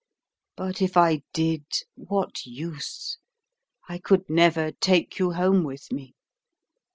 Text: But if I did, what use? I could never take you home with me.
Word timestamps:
But 0.55 0.81
if 0.81 0.97
I 0.97 1.21
did, 1.31 1.63
what 1.93 2.43
use? 2.43 3.19
I 3.87 3.99
could 3.99 4.27
never 4.31 4.71
take 4.71 5.19
you 5.19 5.33
home 5.33 5.63
with 5.63 5.91
me. 5.91 6.15